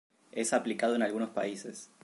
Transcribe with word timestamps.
Es 0.31 0.51
aplicado 0.51 0.95
en 0.95 1.03
algunos 1.03 1.29
países. 1.29 1.91